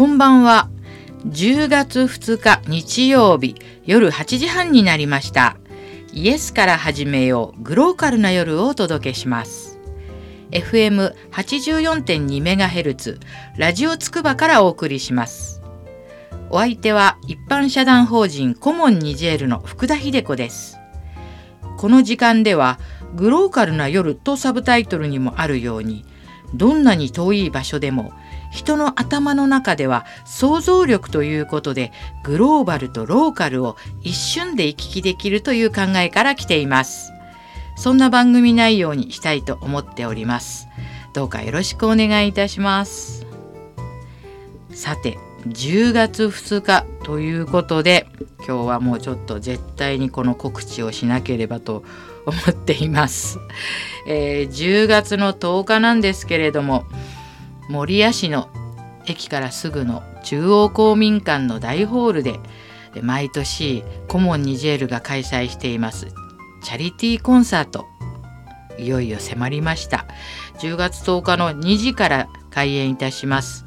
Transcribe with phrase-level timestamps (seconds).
[0.00, 0.70] こんばんは。
[1.26, 5.58] 10月2日日曜日夜8時半になりました。
[6.14, 9.78] イエスから始めようグローカルな夜をお届けします。
[10.52, 13.18] FM84.2MHz
[13.58, 15.60] ラジオつくばからお送りします。
[16.48, 20.78] お相手は一般社団法人コモンニジェールの福田秀子です。
[21.76, 22.80] この時間では
[23.16, 26.06] グローカルな夜とサブタイトルにもあるように
[26.54, 28.14] どんなに遠い場所でも
[28.50, 31.92] 人の頭の中では想像力ということで
[32.24, 37.12] グローバルとローカルを一瞬で行き来できるという考えから来ています。
[37.76, 40.68] そんな番組内容にしたいと思っております。
[41.14, 43.26] どうかよろしくお願いいたします。
[44.72, 48.06] さて10月2日ということで
[48.46, 51.82] 今日はもうちょっと絶対にこの告知をしなければと
[52.26, 53.38] 思っています、
[54.06, 56.84] えー、10月の10日なんですけれども
[57.70, 58.48] 守谷市の
[59.06, 62.40] 駅からすぐの中央公民館の大ホールで
[63.00, 66.08] 毎年コモンニジェールが開催しています
[66.62, 67.86] チャリティーコンサート
[68.76, 70.06] いよいよ迫りました
[70.58, 73.66] 10月10日の2時から開演いたします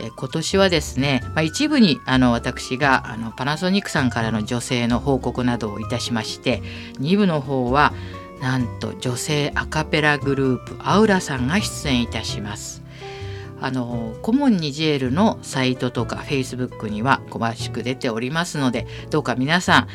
[0.00, 6.62] え今年はですね、まあ、一部にあの私があのパナソニックさんからの女性の報告などをいたしまして
[7.00, 7.92] 2部の方は
[8.40, 12.81] なんと女性アカペラグループアウラさんが出演いたします。
[13.62, 19.88] あのコモンニジェールのサイトとかフェイスブックには詳しく出ておりますのでどうか皆さん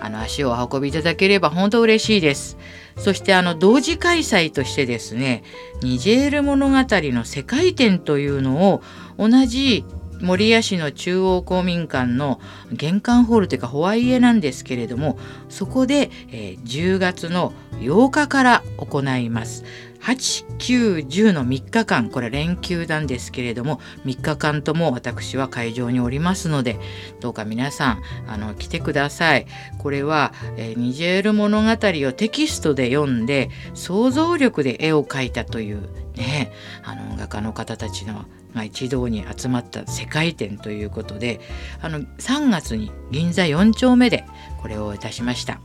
[0.00, 2.58] あの足をお運びいただければ本当嬉しいです。
[2.96, 5.44] そしてあの同時開催としてですね
[5.80, 8.82] ニジェール物語の世界展というのを
[9.16, 9.84] 同じ
[10.22, 12.40] 守谷市の中央公民館の
[12.72, 19.64] 玄関ホールというかホワイエなんですけれどもそこで、えー、10月の8日から行います。
[20.02, 26.78] 8910の3日間これ連休なんですけれども3日間とも私は会場におりますので
[27.20, 29.46] どうか皆さんあの来てください
[29.78, 36.52] これは、えー、ニジェール物語をテキストで読んで想像力で絵を描いたというね
[36.82, 38.24] あの画家の方たちの
[38.54, 41.40] が一堂に集まった世界展ということで
[41.80, 44.24] あの3月に銀座4丁目で
[44.60, 45.60] これをいたしました。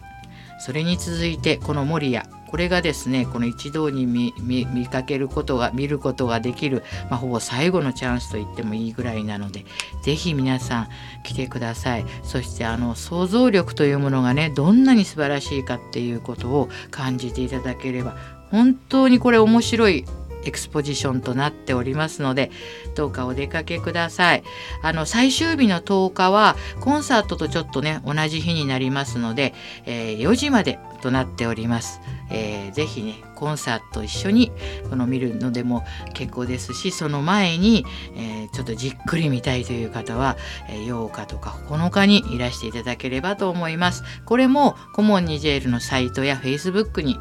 [0.59, 9.65] それに続いてこの守谷これがですねこの一堂に見かけることが見ることができる、まあ、ほぼ最後のチャンスと言ってもいいぐらいなので
[10.01, 10.89] 是非皆さん
[11.23, 12.05] 来てください。
[12.23, 18.15] そしてあの想像力というものがねどんなに素晴らしいかっていうことを感じていただければ
[18.49, 20.05] 本当にこれ面白い
[20.47, 22.51] エクスポジションとなっておりますので
[22.95, 24.43] どうかお出かけください。
[24.81, 29.53] あの最終日の10日はコンサートとちょっとね同じ日になりますので、
[29.85, 34.51] えー、4時までとなっております、えー、ぜひねコンサート一緒に
[34.89, 37.85] この見るのでも結構ですしその前に、
[38.15, 40.37] えー、ちょっとじっくり見たいという方は、
[40.69, 44.03] えー、8日とか9日にいらしていただければと思います。
[44.25, 47.19] これもコモンニジェールのサイトやフェイスブックに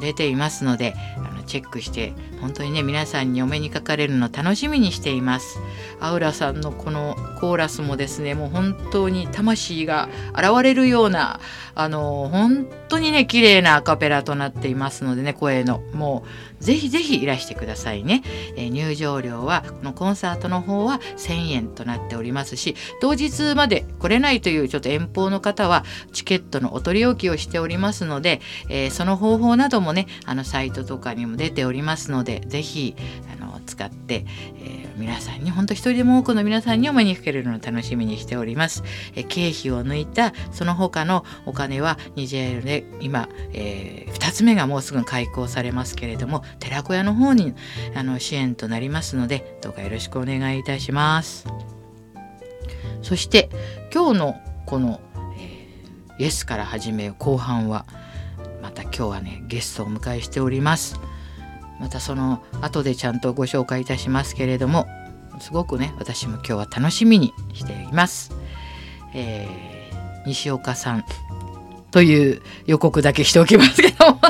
[0.00, 5.60] 出ていますのであのチェックして本当にね皆さんにお目にかかれるの楽しみにしています。
[6.00, 11.38] アウラさんのこのコーラスもですねもう本当に魂が現れるような
[11.74, 15.80] あの本当当にね綺麗なアカペラとなっていますのでね声の。
[15.94, 16.24] も
[16.60, 18.22] うぜひぜひいらしてくださいね、
[18.56, 32.96] えー、入場料はこのコンサートの方は1000円となっておりますし当日まで来れないというちょっと遠方の方はチケットのお取り置きをしておりますので、えー、その方法などもねあのサイトとかにも出ておりますのでぜひ
[33.32, 34.24] あの使って、
[34.56, 38.82] えー、皆さんに本当一人でも多くの皆さんにお目にかけるのを楽しみにしております、
[39.14, 47.54] え経費を抜いたその他のお金はニジェールで今、えー、2つ目がもうすぐ開講されますけれども寺子屋の方に
[47.94, 51.81] あの支援となりますのでどうかよろしくお願いいたします。
[53.02, 53.50] そして
[53.92, 55.00] 今日のこの、
[55.38, 57.84] えー、イエスから始め後半は
[58.62, 60.98] また今日はねゲストをお迎えしております。
[61.82, 64.86] またその後でちゃんとご紹介いたしますけれども
[65.40, 68.30] すごくね私も今日は楽しみにしています、
[69.14, 71.04] えー、西岡さん
[71.90, 74.20] という予告だけしておきますけども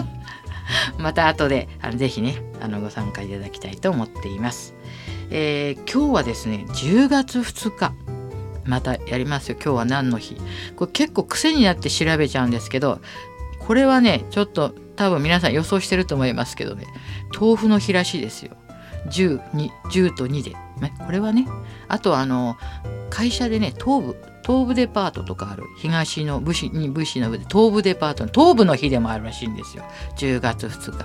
[0.98, 4.74] また後であのぜひねあのご参加いただきたいと思っています、
[5.30, 8.11] えー、今日はですね10月2日。
[8.64, 9.56] またやりますよ。
[9.62, 10.36] 今日は何の日？
[10.76, 13.00] これ結構癖になって調べちゃうんですけど
[13.58, 16.86] これはねちょっと多分皆さん予想してると思いますけどね。
[17.38, 18.56] 豆腐の日らしいですよ。
[19.06, 19.40] 10,
[19.90, 20.50] 10と2で、
[20.80, 21.46] ね、これはね。
[21.88, 22.56] あとあの
[23.10, 25.64] 会社でね東部東部デパートとかある。
[25.78, 29.84] 東の武士に武士の上で東部デパートの東部の日でもあるらしいんですよ。
[30.16, 31.04] 10月2日。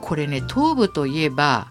[0.00, 1.68] これね東部といえば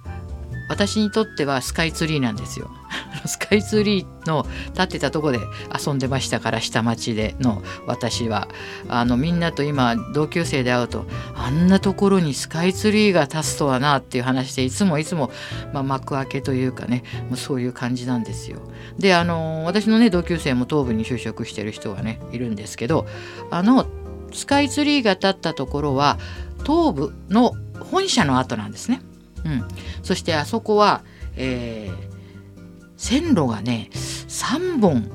[0.68, 2.70] 私にとってはスカイツリーなんですよ
[3.26, 5.40] スカイツリーの立ってたとこで
[5.86, 8.48] 遊んでましたから下町での私は
[8.88, 15.32] あのみんなと今同級生で会うとあんなところにスカイツリーが立つとはなっていう話でいつもいつも、
[15.74, 18.60] まあ、幕開けというかねもうそういう感じなんですよ。
[18.98, 23.06] であの私のね同級生も東部に就職してる人がねいるんですけど
[23.52, 23.88] あの
[24.34, 26.18] スカイツリーが立ったところは
[26.66, 29.02] 東部の本社の跡なんですね。
[29.46, 29.68] うん、
[30.04, 31.04] そしてあそこは、
[31.38, 32.14] えー、
[32.98, 35.10] 線路がね3本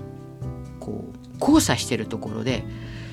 [0.78, 2.64] こう交差してるところで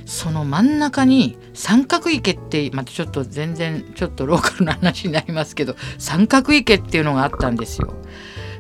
[0.06, 7.94] その真ん中に三角池ってまたちょっと全然ちょっとローカルな話になりますけど三角池っていうのがあったんですよ。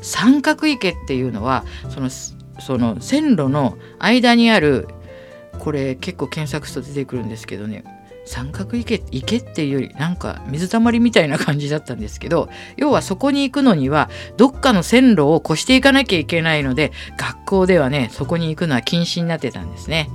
[0.01, 4.87] 三角池っていうのはそのその線路の間にある
[5.59, 7.83] これ結構検索すると出てくるんですけどね
[8.27, 20.09] 三角池池っていうよりなんか水たまりみたいな感じだったんですけど要はそこに行くのにはどっかの線路を越していかなきゃいけないので学校ではねそこに行くのは禁止になってたんですね。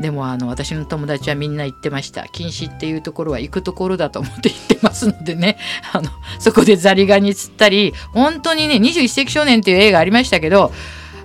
[0.00, 2.28] でもあの私の友達はみんな言ってました。
[2.28, 5.56] 禁止っていうところは行くところだと思って行ってますのでね
[5.92, 10.72] あのそこでザリガニ釣ったり本当にね21世紀少年っていう映画ありましたけど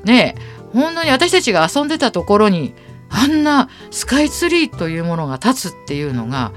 [0.06, 0.36] ね
[0.74, 2.74] 本当に私たちが遊んでたところに
[3.12, 6.52] あんなスカイツリーというものが立つっていうのが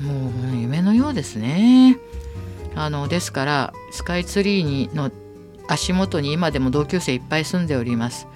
[0.00, 1.98] もう夢のようですね。
[2.74, 5.10] あのですからスカイツリーにの
[5.68, 8.28] 足元に今でも同級生いっぱい住んでおります。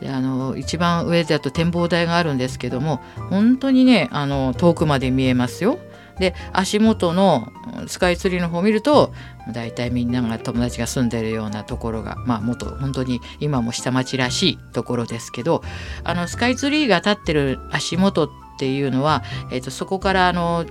[0.00, 5.78] であの一番上だと展望台があるんですけども本当にねあの遠くまで見えますよ。
[6.18, 7.52] で足元の
[7.86, 9.12] スカイツリーの方を見ると
[9.52, 15.62] 大体みんなが友達が住んでるようなところがまあ元本当に今も下町らしいところですけど
[16.04, 19.22] あのスカイツリーが立ってる足元っていうのは、
[19.52, 20.66] えーと、そこからあの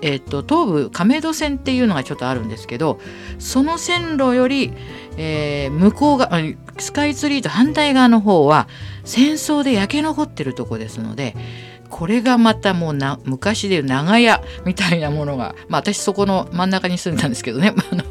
[0.00, 3.00] えーと、東武亀戸線っていうのがちょっとあるんですけど
[3.40, 4.72] その線路より、
[5.16, 6.30] えー、向こうが
[6.78, 8.68] スカイツリーと反対側の方は
[9.04, 11.34] 戦争で焼け残ってるとこですので
[11.92, 17.74] これがまたもうな昔でいう長屋みたいなものが、まあ、私そこの真ん中に住んでたんですけどね。
[17.92, 18.04] あの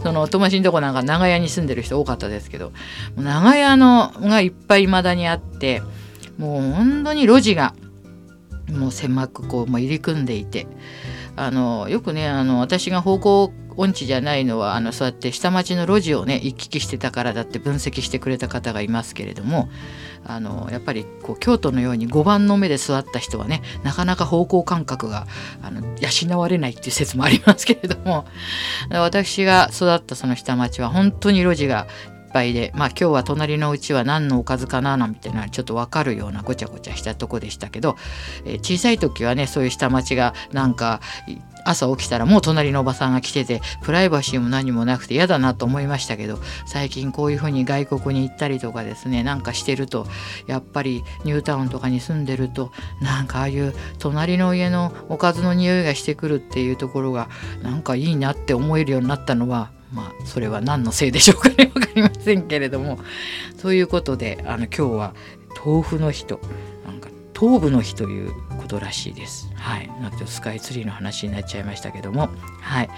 [0.00, 2.72] その友達のとこなんか長屋に住んでる人多かったですけど。
[3.16, 5.82] 長屋のがいっぱい未だにあって
[6.38, 7.74] もう本当に路地が
[8.70, 10.68] もう狭くこう、まあ、入り組んでいて。
[11.34, 19.68] あのよくねあの私が方向音痴じゃないのはあのそうやって下町の路地をね行き来してたからだって分析してくれた方がいますけれども
[20.24, 25.28] あのやっぱりこう京都のように5番の目で座った人はねなかなか方向感覚が
[25.62, 25.80] あの
[26.28, 28.26] 養われないっていう説もありますけれども
[28.90, 31.86] 私が育ったその下町は本当に路地が
[32.32, 37.96] ぱいでまあ今日は隣のうちは何のおかずかななんていうのはちょっと分かるようなごちゃごちゃしたとこでしたけど、
[38.44, 41.00] えー、小さい時はねそういう下町がなんか
[41.64, 50.06] 朝起きたらもう隣のおばさんが来ててプライバシーも何もなくて嫌だなと思いましたけど最近こういうふうに外国に行ったりとかですねなんかしてると
[50.46, 57.28] やっぱりニュータウンとかに住んでるとなんかああいう隣の家のおかずの匂いがしてくるっていうところが
[57.62, 62.98] なんかいいなって思えるようになったのはまあそれは何のせいでしょうかね分かりませんけれども
[63.60, 65.14] ということであの今日は
[65.64, 66.40] 豆腐の日と
[66.86, 67.08] なんか
[67.38, 69.48] 東部の日ということらしいです。
[69.54, 72.28] はい、なんかスカイツリーの話になっちゃいましたけども、
[72.60, 72.88] はい、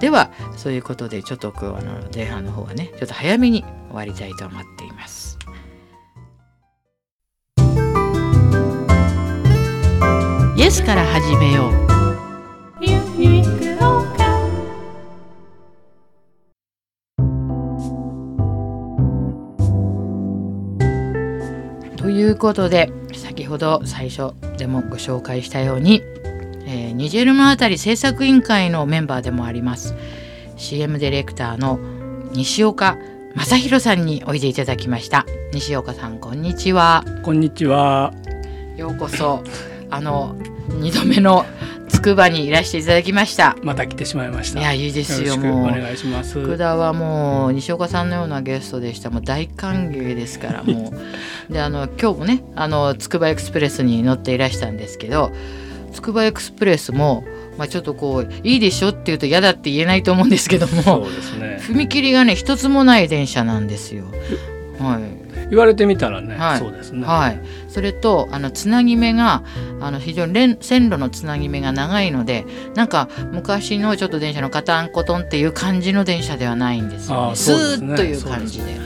[0.00, 5.38] ではそういうことでちょっと今日あの前半の方はねちょっと早めに終わりたいと思っています。
[10.56, 13.15] イエスから始めよう。
[22.16, 26.02] いうことで先ほど最初でもご紹介したように、
[26.66, 29.94] えー、ニジェル物語制作委員会のメンバーでもあります
[30.56, 31.78] CM ディレクターの
[32.32, 32.96] 西岡
[33.36, 35.26] 正弘さんにおいでいただきました。
[35.52, 37.04] 西岡さんこんにちは。
[37.22, 38.14] こんにちは。
[38.78, 39.44] ようこそ。
[39.90, 40.34] あの
[40.68, 41.75] 2度目のつ
[42.06, 43.56] くばにいらしていただきました。
[43.64, 44.60] また来てしまいました。
[44.60, 45.64] いやいいですよもう。
[45.64, 46.40] お願いします。
[46.40, 49.10] 福田はもう西岡さんのようなゲストでした。
[49.10, 50.96] もう大歓迎ですからもう。
[51.52, 55.32] であの今日もねあのつくばエクスプレスに乗っていらしたんですけど
[55.92, 57.24] つくばエクスプレスも
[57.58, 61.58] まあ、ちょっとこういいでしょって言うと嫌だって言えないと思うんですけどもそうですね。
[61.62, 64.04] 踏切がね一つもない電車なんですよ。
[64.78, 67.06] はい、言われてみたらね、はい、そうですね。
[67.06, 67.40] はい。
[67.68, 69.42] それとあのつなぎ目が
[69.80, 77.36] あの非常に線路のつなぎ目が長いので、なんか昔のちょっと電車のカタンコトンっていう感じの電車ではないんですよね。
[77.36, 78.76] スーッという感じで。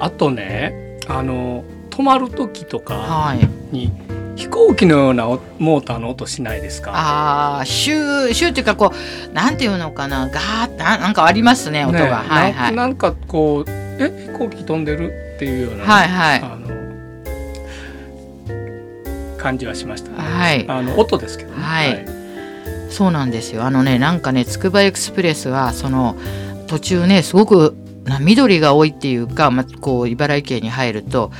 [0.00, 3.34] あとね、あの止まる時とか
[3.72, 3.92] に、はい
[4.38, 5.26] 飛行機のような
[5.58, 6.92] モーターの音しないですか？
[6.94, 8.92] ああシューシューっていうかこ
[9.28, 15.12] うなんていうのかなガーッななんかありますね音が、ね、はいはい、なんかこうえ飛行機飛んでる？
[15.38, 16.66] っていうような、はいはい、あの
[19.38, 22.06] 感じはしました、ね、はい、あの音ですけど、ね、はい、はい、
[22.90, 23.62] そうなんですよ。
[23.62, 26.16] あのねなんかねつくばエクスプレスはその
[26.66, 31.30] 途中ねすごくな緑が多いっていうか、まあ、こう茨城県に入ると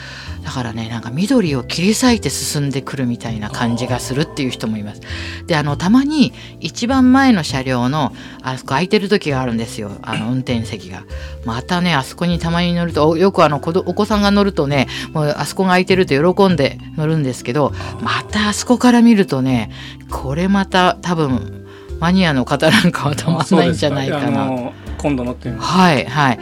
[0.49, 5.02] だからねなんか緑を切り裂いて進んでくるみたいな感じがするっていう人もいます。
[5.47, 11.02] であのたまに一番前の車両のあそこ空いてる時があるんですよあの運転席が。
[11.45, 19.71] またねあそこにたまに乗るとよくあのお子さんが乗るとねもうあそこが空いてると喜んで乗るんですけどまたあそこから見るとね
[20.11, 21.67] これまた多分
[22.00, 24.73] マニアの方なんかはたまんないんじゃないかな。
[24.97, 25.69] 今度乗ってみます。
[25.73, 26.38] はいはい。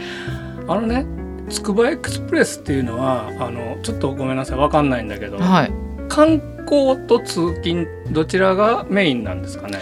[0.65, 1.16] あのね
[1.49, 5.71] つくばエクスプレスっていうのはあのちょっとごめんなさいわかんないんだけど、はい、
[6.09, 9.79] 観光と通勤どちらがメインなんですかね？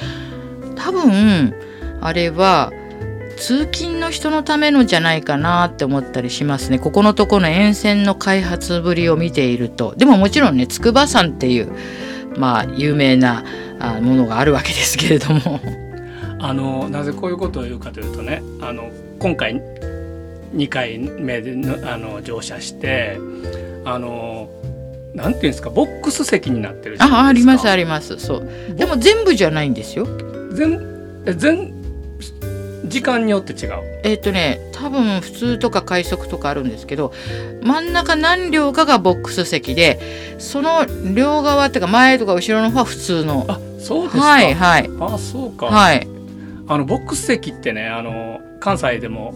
[0.75, 1.53] 多分
[2.01, 2.71] あれは
[3.37, 6.79] 通勤の人のためのじゃないかなって思ったりしますね。
[6.79, 9.95] ここのとこの沿線の開発ぶりを見ていると。
[9.97, 11.71] でももちろんね筑波山っていう
[12.37, 13.43] まあ有名な
[14.01, 15.59] ものがあるわけですけれども。
[16.39, 19.59] あのなぜこういうことを言うかというとねあの今回
[20.53, 21.51] 2回目で
[21.85, 23.17] あの乗車して
[23.83, 24.49] あの
[25.13, 28.19] なんていうんですかボックス席になってるあありますあります。
[28.19, 28.75] そう。
[28.75, 30.05] でも全部じゃないんですよ。
[30.51, 31.73] 全え全
[32.85, 33.79] 時間によって違う。
[34.03, 37.13] えっ、ー、とね多分普通とか快速とかあるんですけど
[37.63, 39.99] 真ん中何両かがボックス席で
[40.37, 43.45] その両側っていうか前とか後ろの方は普通の。
[43.47, 44.21] あそうですか。
[44.21, 44.89] はいはい。
[44.99, 45.67] あそうか。
[45.67, 46.07] はい。
[46.67, 49.33] あのボックス席ってねあの関西でも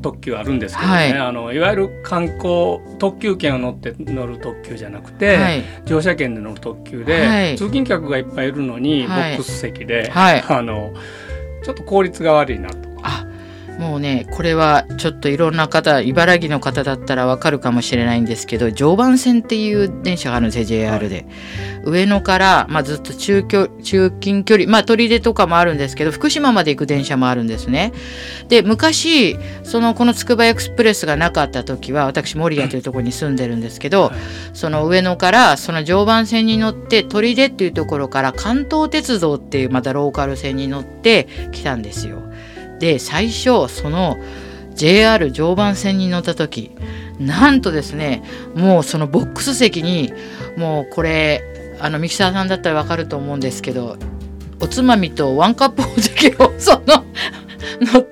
[0.00, 10.92] 特急あるんですけどね、はい、あのいわゆる観光特急券を乗って乗る特急じゃなくて、はい、乗車券で乗る特急で、はい、通勤客がいっぱいいるのに、ボックス席で、あの
[11.64, 12.87] ちょっと効率が悪いなと。
[13.78, 21.26] あもうねこれはちょっといろんな方茨城の方だったらわかるかもしれないんですけど常磐線っていう電車があるんですよ JR で。
[21.84, 27.92] 上野から、まあ、ずっと中距中近距離まあ取手とかもあるんですけど福島まで行く電車もあるんですね。
[28.48, 34.12] で昔そのこのつくばエクスプレスがなかった時は私守谷というところに住んでるんですけど、
[34.52, 42.27] その上野からその常磐線に乗って取手っていうところから関東鉄道っていうまたローカル線に乗って来たんですよ。
[42.78, 44.16] で最初その
[44.74, 46.72] JR 常磐線に乗った時
[47.18, 48.22] なんとですね
[48.54, 50.12] もうそのボックス席に
[50.56, 53.96] もうこれあのミキサーさんだったら分かると思うんですけど
[54.60, 57.04] おつまみとワンカップお酒を その
[57.80, 58.06] の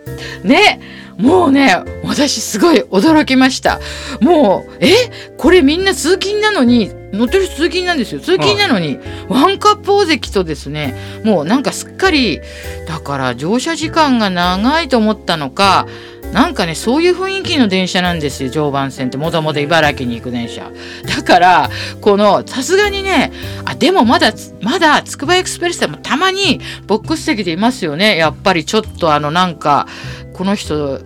[0.44, 0.80] ね
[1.16, 3.80] もうね私すごい驚きました。
[4.20, 4.92] もうえ
[5.38, 8.20] これみんな通勤なのに乗ってる通勤なんですよ。
[8.20, 10.94] 通勤なのに、ワンカップ大関とですね
[11.24, 12.40] もうなんかすっかり
[12.86, 15.86] だから乗車時間が長いと思ったのか
[16.32, 18.50] なんかねそういう雰囲気の電車なんですよ。
[18.50, 19.16] 常磐線って。
[19.16, 20.70] もともと茨城に行く電車。
[21.06, 21.70] だから
[22.00, 23.32] このさすがにね
[23.64, 28.16] あでもまだまだつくばエクスプレスでもたまにボックス席でいますよね。
[28.16, 29.86] やっぱりちょっとあのなんか
[30.32, 31.00] この人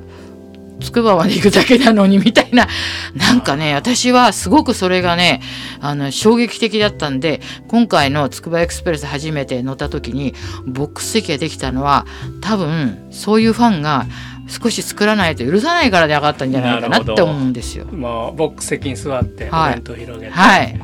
[0.81, 2.69] つくばまで行くだけなのにみたいな。
[3.15, 5.41] なんかね私はすごくそれがね
[5.81, 10.35] あの衝撃的だったんで今回のつくばエクスプレス初めて乗った時に
[10.67, 12.07] ボックス席ができたのは
[12.41, 14.07] 多分そういうファンが
[14.49, 17.87] 少し作らないと許さないからで上がったんじゃないかなって思うんですよ。
[17.87, 20.81] まあ、ボックス席に座ってお弁当広げて、はい、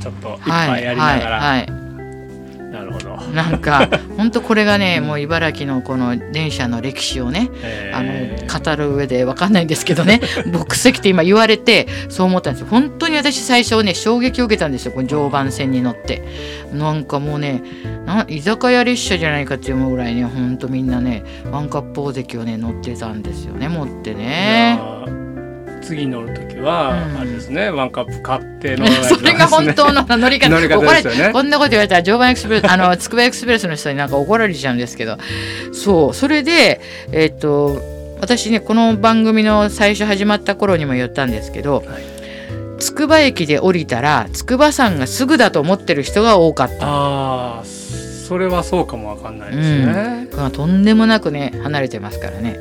[0.00, 1.79] ちょっといっぱいやりながら、はいはいはい
[2.70, 3.16] なるほど。
[3.16, 10.20] なんか本当これがねもう茨城のこの電車の歴史をね、えー、あの語る上で分かんないんですけどね
[10.52, 12.68] ボックス席って今言われてそう思ったんですよ。
[12.68, 16.22] 本当に私最初ね衝撃を受けたんですよこの常磐線に乗って。
[16.72, 17.62] なんかもうね
[18.06, 24.78] な居酒屋列車じゃないかっていうぐらいねほんとみんなねワンカップ大関をね乗ってたんですよね持ってね。
[25.80, 31.32] 次乗る時は、あれですね、ワンカップ買って乗らないと、ね、 それが本当の乗り方乗り方ですよね。
[31.32, 35.18] こんなこと言われたら常磐エクスプレスあのつくばエクスプレスの人になんか怒られちゃうんですけど。
[35.72, 36.80] そうそれで
[37.12, 37.80] えっ、と
[38.20, 41.86] 私ねこの番組の最初始まった頃にも言ったんですけど、はい。
[42.78, 46.76] つくば駅で降りたら筑波山がすぐだと思ってる人が多かった。
[46.80, 52.58] あそれはそうかもわかんないですね、うん、とんでもなくね離れてますからね。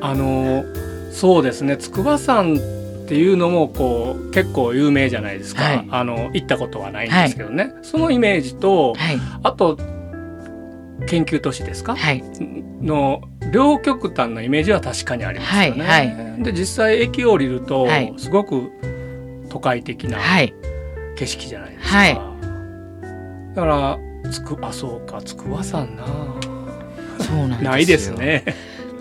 [0.00, 0.64] あの
[1.12, 1.76] そうですね。
[1.76, 2.58] 筑波山っ
[3.06, 9.76] ていうのもこう結構有名じゃないですか、はい、あの行ったことはないんですけどね、はい、そのイメージと、はい、あと
[11.06, 11.96] 研究都市ですか、
[12.80, 16.36] の両極端なイメージは確かにありますよね。
[16.38, 18.70] で実際駅降りると、すごく
[19.48, 20.18] 都会的な
[21.16, 22.32] 景色じゃないですか。
[23.54, 23.98] だから
[24.30, 26.06] つくあそうか筑波山な。
[27.18, 28.44] そうなんないですね。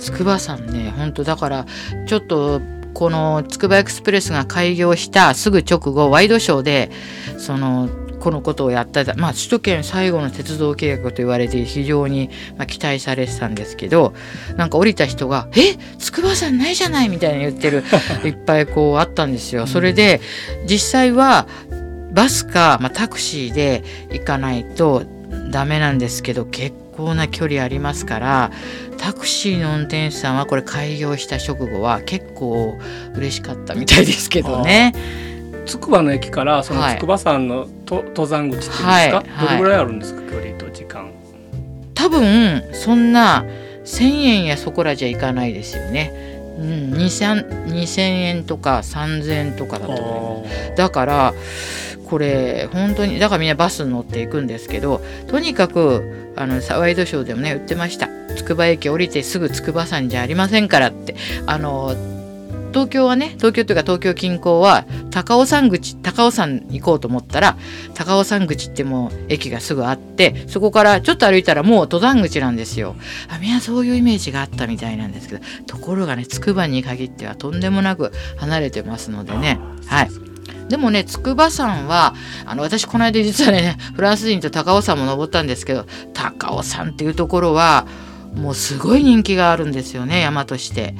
[0.01, 1.65] 筑波山ね本当だから
[2.07, 2.61] ちょっと
[2.93, 6.91] このつくばエクスプレスが開業したすぐ直後ワイドショーで
[7.37, 7.89] その
[8.21, 14.13] このことをやったまあ、首都圏最後の鉄道計画と言われて非常に、まあ、期待されてたんですけど
[14.57, 17.83] なんか降りた人が「え筑波山ないじゃない」みたいに言ってる
[18.23, 19.65] いっぱいこうあったんですよ。
[19.65, 20.21] それで
[20.69, 21.47] 実際は
[22.13, 25.03] バスか、まあ、タクシーで行かないと
[25.49, 28.51] ダメなんですけど結構な距離ありますから
[28.97, 32.77] タクシーの運転手さんはこれ開業した直後は結構
[33.15, 34.63] 嬉しかったみたいですけど。
[34.63, 34.93] ね。
[35.65, 40.21] つくばの駅からその筑波山のと、はい、登山口っていうんですか、はいはい、どれぐらいあるんですか？
[40.31, 41.11] 距離と時間。
[41.93, 43.45] 多分そんな
[43.85, 46.11] 1,000円やそこらじゃいかないですよね。
[46.57, 51.33] うん、2000, 円とか3,000円とかだと思うだから
[52.11, 61.15] これ本当にだからみんなバスに乗っていくんですけどとにかくあのワイドショーでもね売ってましたつくば駅降りてすぐ筑波山じゃありませんからって
[61.45, 61.95] あの
[62.73, 67.57] 東京はね東京というか東京近郊は高尾山口高尾山行こうと思ったら
[67.93, 72.97] 高尾山口ってもう駅がすぐあってそこからちょっと歩いたらもう登山口なんですよ。
[73.29, 80.30] あみんなそういうイメージがあったみたいなんですけどところがね筑波に限ってはとんでもなく離れてますのでねはい。
[80.71, 87.85] でもね筑波山はあの私この間実はねフランス人と高尾山も登ったんですけど高尾山っていうところは
[88.33, 90.95] もうすごい人気があるんですよね山として。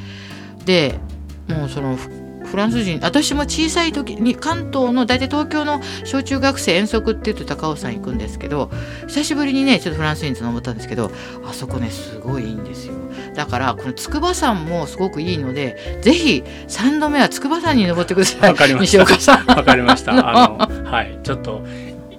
[0.66, 1.00] で
[1.48, 1.98] もうその
[2.46, 8.70] フランス人私も小さい時に関東の大体東京の小中学生遠足っていうと高尾山行くんですけど
[9.08, 11.12] 久しぶりにねちょっとフランス人と登ったんですけど
[11.46, 13.01] あそこねすごいいいんですよ
[13.36, 18.50] だからこの筑波山もすごくいいのでぜひ3度目は筑波山に登ってください。
[18.50, 18.92] わかりまし
[19.26, 19.38] た。
[19.56, 20.12] わかりました。
[20.28, 21.20] あのはい。
[21.24, 21.62] ちょっと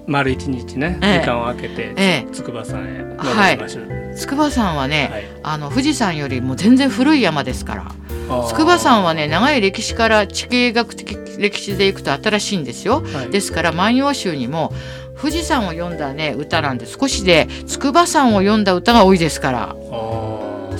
[0.06, 7.84] 丸一日ね、ええ、時間を空けて、ええ、筑波山へ登りましょう、はい、筑波山はね、はい、あの富士山よりも全然古い山ですから
[8.48, 14.72] 筑波山はね長い歴史から地形学的歴史でいくと新しいんですよ、はい、ですから「万葉集」にも
[15.18, 20.21] 富士山を読んだね歌なんで少しで筑波山を読んだ歌が多いですから。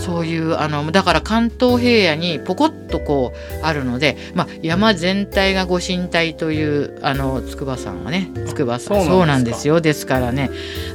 [0.02, 9.04] そういうあのだから関東平野にポコッとこうあるので、まあ、山全体がご神体というあの筑波山はね筑波山。
[9.04, 9.80] そうなんですよ。
[9.80, 10.50] ですからね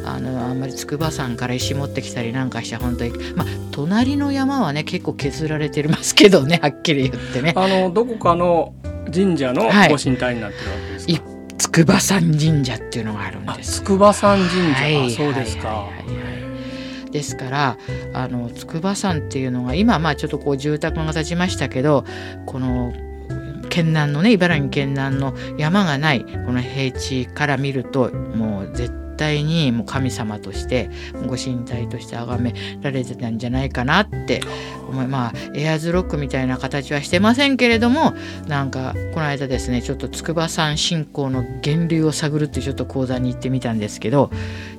[0.06, 7.54] あのあんまり筑波山から石持ってきたりなんかして本当にまあ隣の山はね結構削られてますけどね はっきり言ってね。
[7.56, 8.74] あのどこかの
[9.14, 13.82] 神社のご神体になってるわけですか、はい筑波山神社っていうのがあるんです。
[13.82, 16.27] 筑波山神社、はい、そうですか、はいはいはい
[17.18, 17.78] ですから
[18.14, 22.06] あの筑波山っていうのが今まあちょっとこう住宅が建ちましたけど
[22.46, 22.94] この
[23.70, 30.92] 県南のね茨城県南の山がないこの平地から見るともう絶対にもう神様として
[31.26, 34.42] ご神体として崇められてたんじゃないかなって
[34.88, 38.14] 思いまあエアーズロックみたいな形はしてませんけれども
[38.48, 44.30] なんかこの間ですねちょっと筑波山信仰の源流を探るってちょっと講座に行ってみたんですけど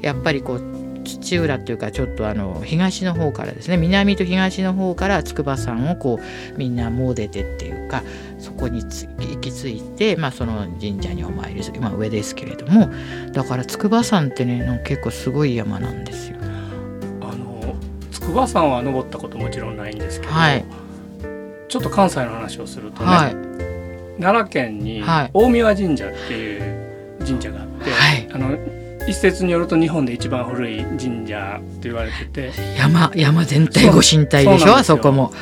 [0.00, 0.77] やっぱりこう
[1.08, 8.02] 土浦っていうかちょっとあの東の方からですね南と東の方から筑波山をこうみんな詣でてっていうか
[8.38, 12.90] そこに行き着いて、まあ、その神社にお参りする、まあ、上ですけれども
[13.32, 16.36] だから筑波山ってね結構すごい山なんですよ。
[17.22, 17.74] あの
[18.12, 20.64] 筑波山は登ったこともちろんないんですけど、はい、
[21.68, 28.77] ちょっと関西の話をするとね、はい、奈良県に大宮神社っていう神社があって、はい、あの
[29.08, 32.52] 一説によると日本で一番古い神社と言われてて。
[32.78, 34.76] 山山全体ご神体でしょ？
[34.76, 35.32] あそこも。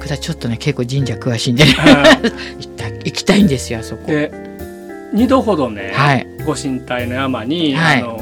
[0.00, 1.72] 福田ちょっとね結構神社詳しいんで、 ね、
[3.04, 4.06] 行きたいんですよあそこ。
[4.06, 4.30] で
[5.12, 8.20] 2度ほどね、はい、ご神体の山に、はい、あの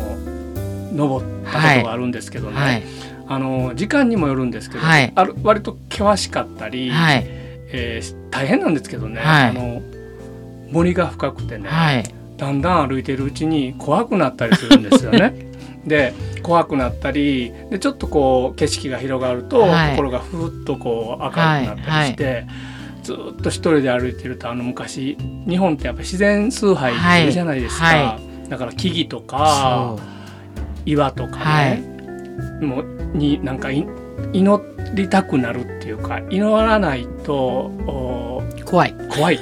[0.92, 2.82] 登ったことがあるんですけどね、はい、
[3.28, 9.82] あの時間にもよるんですけど、はい、ある割と険しかったり、はい、えー、大変なんですけどね、あの
[10.70, 11.68] 森が深くてね、
[12.38, 15.34] だんだん歩いてるうちに怖くなったりするんですよね。
[15.84, 22.46] で怖くなったりでちょっとこう景色が広がると、はい、心がふっとこう明るくなったりして、はいはい、
[23.02, 25.16] ずっと一人で歩いてるとあの昔
[25.48, 29.96] 日本ってやっぱ自然崇拝するじゃないですか、だから木々とか
[30.84, 31.82] 岩とかね、
[32.60, 34.62] もうになんか祈
[34.94, 37.70] りたくなるっていうか祈らないと
[38.68, 38.94] 怖い。
[39.08, 39.40] 怖い。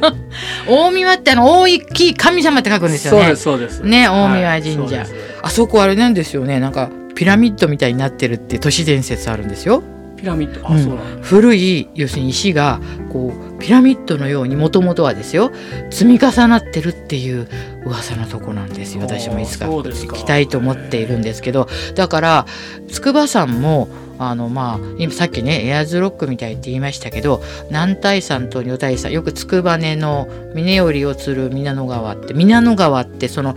[0.66, 3.36] 大宮ってあの大きい神様って書くんですよね。
[3.36, 5.06] そうですね大宮神社、はい、
[5.42, 6.60] あそこあれなんですよね。
[6.60, 9.82] なんかピラミッドみたいになってるって都市伝説あるんですよ。
[10.16, 10.66] ピラミッド？
[10.66, 12.80] あ、うん、そうなん古い要するに石が
[13.12, 15.50] こうピラミッドのようにもともとはですよ
[15.88, 17.48] 積み重なってるっていう
[17.86, 19.02] 噂のとこなんですよ。
[19.02, 22.46] 私もいつか行きたいと思っているんですけどだから
[22.88, 33.56] 筑波山もあのまあ今さっきねエアーズロックみたいって言いましたけど南大山と女大山よく筑波根の峰寄りをつる皆野川って皆野川ってその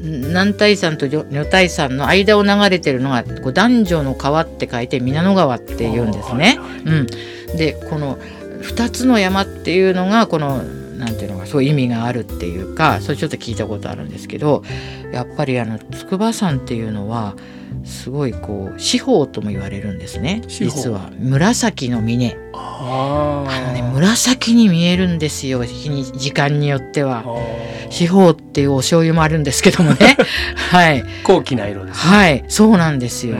[0.00, 6.58] 南大山と女大山の間を流れてるのがこう男女の川って書いて皆野川って言うんですね。
[6.84, 7.06] うん、
[7.56, 8.18] でこの
[8.60, 14.62] 2つの山っていうのがこのなんていうのかそういう意味があるっていうかそれちょっと聞いたことあるんですけど
[15.12, 17.36] やっぱりあの筑波山っていうのは
[17.84, 20.42] すごいこう四方とも言われるんですね。
[20.46, 22.36] 実は紫の峰。
[22.52, 27.24] あのね紫に見えるんですよ日に時間によっては。
[27.90, 30.16] 四方っていうお醤油もあるんですけどもね。
[30.70, 31.04] はい。
[31.22, 33.36] 高貴な色です、ね、はいそうなんですよ、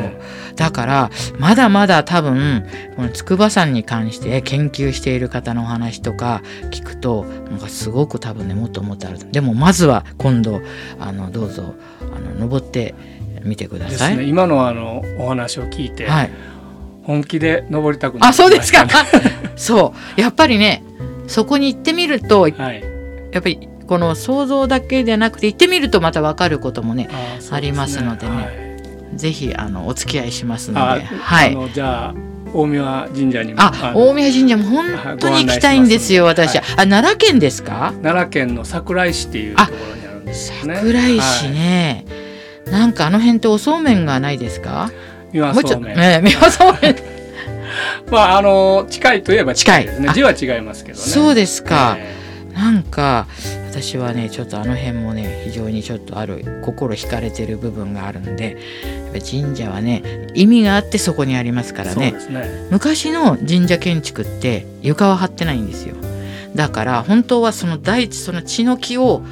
[0.57, 10.61] だからまだまだ多分この筑波山に関して研究している方のお話とか聞くとなんかすごく多分ねもっともっとあるでもまずは今度
[10.99, 12.95] あのどうぞあの登って
[13.45, 14.17] みてください。
[14.17, 16.31] ね、今のあのお話を聞いて、はい、
[17.03, 18.87] 本気で登りたくな、ね、あそうですか。
[19.57, 20.21] そう。
[20.21, 20.83] やっぱりね
[21.27, 22.55] そこに行ってみると、はい、
[23.33, 27.09] やっぱりこの想像だけでなくて行ってみるとまた分かることもね
[27.51, 28.43] ありますのでね、は
[29.15, 31.03] い、ぜひあのお付き合いしますので。
[31.03, 31.57] はい。
[31.73, 32.15] じゃあ
[32.55, 36.57] 大宮神社にもあ大宮神社も本当に行きたいんですよ私。
[36.57, 37.93] は、あ奈良県ですか？
[38.03, 40.75] 奈良県の桜井市っていうところにあるんですね。
[40.77, 42.05] 桜井市ね、
[42.71, 44.91] なんかあの辺っておそうめんがないですか？
[45.33, 46.97] 三輪そうめん、ね、三輪そうめん。
[48.11, 50.09] まああの近いといえば近いですね。
[50.15, 51.05] 字は違いますけどね。
[51.05, 53.27] そうですか、えー、なんか
[53.71, 58.57] 私はねちょっとあの辺もね非常にちょっとある心惹かれてる部分があるんで
[59.13, 60.03] 神社はね
[60.35, 65.95] 意味があってそこにありますからね、ね、昔の神社建築って床は張ってないんですよ。
[66.55, 69.23] だから本当はその大地その血の木を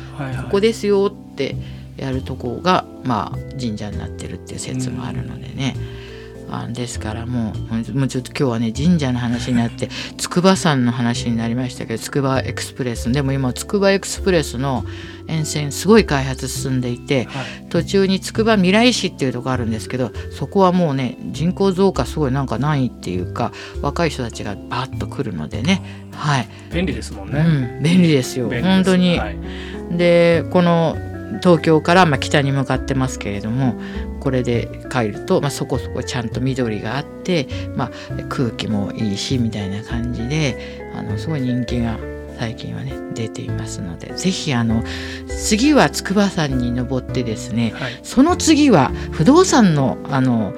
[0.42, 1.57] ここですよって
[1.96, 5.76] やるとこが、まあ、神社になってるっていう説もあるのでね、
[6.50, 13.11] あですからもうもうちょっと今日はね神社の話になって筑波山の話になりましたけど筑波エクスプレス。
[13.11, 14.85] でも今筑波エクスプレスの
[15.26, 25.83] 沿線すごい開発進んでいて、はい、途中に筑波未来市っていうとこあるんですけどそこはもうね人口増加すごいなんかないっていうか若い人たちがバッと来るのでね。
[26.12, 26.48] はい。
[26.72, 28.50] 便利ですもんね、うん、便利ですよ。
[28.50, 29.38] 本当に、はい、
[29.96, 30.96] でこの
[31.42, 33.75] 東京からま北に向かってますけれども
[34.20, 37.90] これで帰ると、まあ、そこそこちゃんと緑があって、まあ、
[38.29, 41.99] 空気もいいしみたいな感じであのすごい人気が
[42.38, 44.83] 最近はね出ていますので是非あの
[45.29, 50.55] 次は筑波山に登ってですね、はい、その次は不動産のあの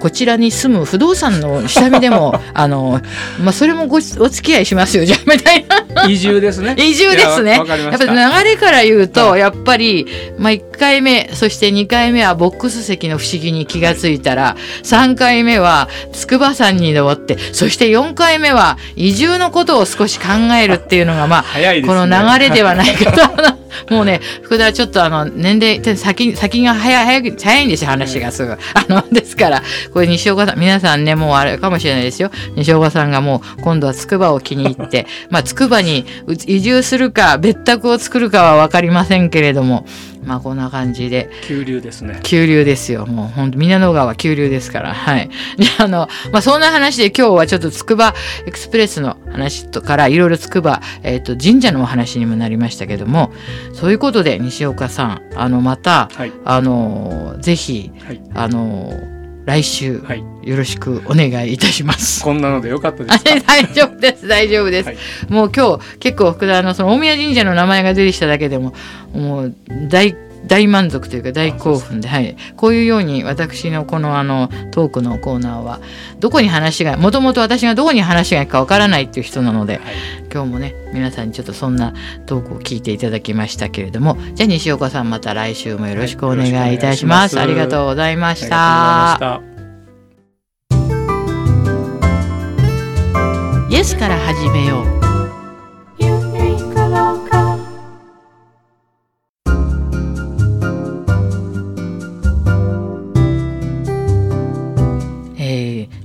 [0.00, 3.00] こちらに住む不動産の下見でも あの、
[3.40, 6.74] まあ、それもごお付き合いしますよじゃあみたいな 移住ですね。
[6.78, 7.52] 移住ですね。
[7.52, 10.06] やっぱり流れから言うと、はい、やっぱり、
[10.38, 20.26] まあ、1回目そして2回目はボックス席の不思議に気が付いたら、はい、3回目は筑波山に登ってそして4回目は移住のことを少し考
[20.60, 28.52] えるっていうのがまあ、ね、この流れではないかともうね、福田はちょっとあの、年齢、先、先が早い、早い、早いんですよ、話がすぐ。
[28.52, 28.58] あ
[28.88, 32.30] の、ですから、これ西岡さん、皆さんね、もうあれかもしれないですよ。
[32.56, 36.06] 西岡さんがもう、今度は筑波を気に入って、 まあ、筑波に
[36.46, 39.86] 移住するか、別宅を作るかはわかりませんけれども、
[40.24, 41.30] まあこんな感じで。
[41.42, 42.20] 急流ですね。
[42.22, 43.06] 急流ですよ。
[43.06, 44.94] もう本当皆野川急流ですから。
[44.94, 45.30] はい。
[45.58, 48.14] じゃあのまあそんな話で今日はちょっと筑波
[48.46, 53.32] エクスプレスの話とからいろいろ筑波、えーと、神社のお話にもなりましたけども
[53.72, 58.92] そういうことで西岡さんあのまた、はい、あのぜひ、はい、あの
[59.44, 62.22] 来週、はい、よろしくお願いいたします。
[62.24, 64.86] こんなのでよかったです 大丈夫です、大丈夫です。
[64.86, 64.96] はい、
[65.28, 68.72] もう今日結構福田のその大宮神社の名前が出てきただけでも
[69.12, 69.54] もう
[69.88, 75.80] 大大満足というか大興奮で、はい、こういうように私のこのあのトークのコーナーは
[76.20, 79.94] どこに話がもともと私がどこに話がいくかわからないっていう人なので、はい、
[80.32, 81.94] 今日もね皆さんにちょっとそんな
[82.26, 87.36] トークを聞いていただきましたけれどもじゃあ西岡さんまた来週もよろしくお願いいたします。
[87.36, 89.40] はい、ありがとうございました。
[93.70, 95.03] イエスから始めよう。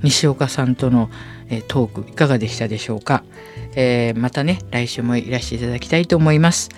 [0.04, 1.10] 西岡さんとの、
[1.50, 3.24] えトークいかがでしたでしょうか、
[3.76, 6.70] えー、またね来週もいらしていただきたいと思います。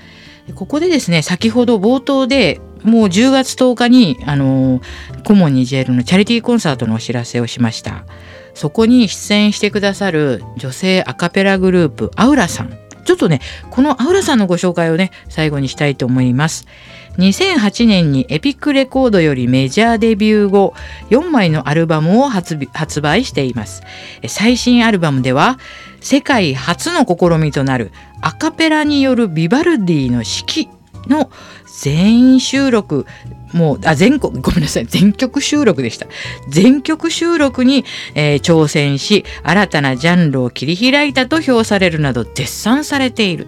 [0.55, 4.81] ここでですね先ほど冒頭でもう10月10日にあの
[5.23, 8.05] コモンニジェルのチャリティーコンサートのお知らせをしました。
[8.53, 12.77] そこに出演してくださる女性アカペラグループアウラさん。
[13.05, 16.67] ちょっとねこのアウラさんのご紹介をね最後にしたいと思います。
[17.17, 20.73] 2008年にエピックレコードよりメジャーデビュー後
[21.09, 22.57] 4枚のアルバムを発
[23.01, 23.83] 売しています。
[24.27, 25.59] 最新アルバムでは
[25.99, 30.69] 世界初の試みとなるアカペラによるビバルディの指揮
[31.07, 31.29] の
[31.81, 33.05] 全員収録
[33.53, 36.07] もうあ全国ごめんなさい全曲収録でした。
[36.47, 37.83] 全曲収録に、
[38.15, 43.47] えー、挑戦し新たなジャンルを切り開いたと評されるなど絶賛されている。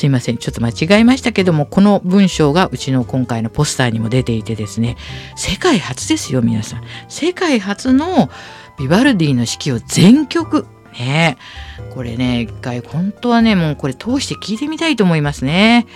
[0.00, 0.38] すいません。
[0.38, 4.96] ちょっと間違えましたけどもこの文章がうちの今回のポスターにも出ていてですね
[5.36, 6.82] 世界初ですよ皆さん。
[7.10, 8.30] 世界初の
[8.78, 10.66] ビバルディの指揮を全曲。
[10.98, 11.36] ね
[11.94, 15.86] これね一回本当はねもうこれ通して聞いてみたいと思いますね。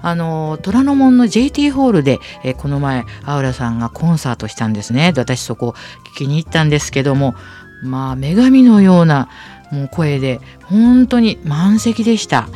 [0.00, 5.12] あの虎ノ門の JT ホールで、えこの前アウラさんがコンサートしたんですね。
[5.14, 5.74] 私そこ
[6.14, 7.34] 聞きに行ったんですけども
[7.82, 9.28] まあ女神のような
[9.70, 12.48] もう声で本当に満席でした。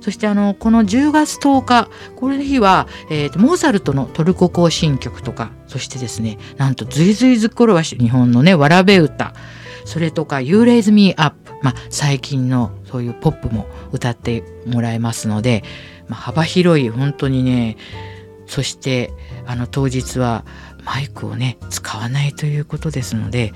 [0.00, 9.34] そしてあのこの10月10日この日は、えー、モーツァルトのトルコ行進曲とかそしてですねなんと「ズイズイズっころばし」日本のねわらべ歌
[9.84, 15.62] それとか「You Raise Me Up」まあ、最近のそういうポップも歌ってもらえますので、
[16.08, 17.76] まあ、幅広い本当にね
[18.46, 19.12] そして
[19.46, 20.44] あの当日は
[20.84, 23.52] マイクをね使わないということですので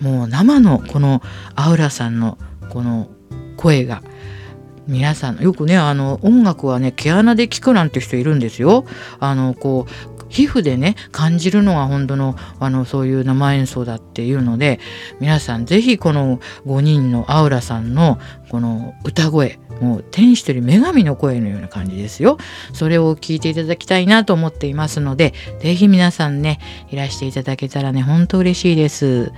[0.00, 1.22] もう生のこの
[1.54, 2.38] アウラさんの
[2.70, 3.08] この
[3.56, 4.02] 声が
[4.86, 8.84] 皆さんよくねあの音楽はね毛穴で聞くなんて人いるんですよ。
[9.18, 14.80] あのこう皮膚でね感じるのが本当のあのそういう生演奏だっていうので
[15.20, 18.18] 皆さん是非この5人のアウラさんの
[18.50, 22.38] この歌声もう天使という女神の声のような感じですよ
[22.72, 26.58] それを聞いていただきたいなと思っていますので是非皆さんね
[26.90, 29.32] いらしていただけたらね本当嬉しいです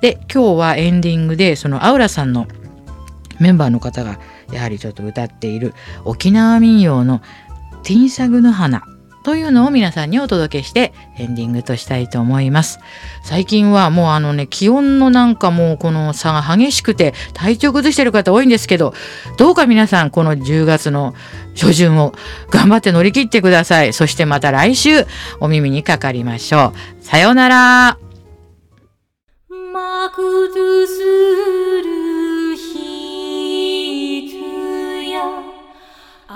[0.00, 2.46] で今日はエンディングでそのアウラさんの
[3.40, 4.18] メンバーの方が
[4.52, 7.22] やはりちょっと歌っている沖縄民謡の
[7.82, 8.82] 「ティンサグの花」
[9.26, 12.78] というのを皆さんにお届けしてエンディングとしたいと思います。
[13.24, 18.94] 最近はもうあのね、気温のなんかもうこの差が激しくて体調崩してる方多いんですけど、
[19.36, 21.12] どうか皆さんこの10月の
[21.56, 22.14] 初旬を
[22.50, 23.92] 頑張って乗り切ってください。
[23.92, 25.08] そしてまた来週
[25.40, 27.04] お耳にかかりましょう。
[27.04, 27.98] さようなら。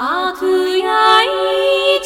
[0.02, 1.99] 悪やい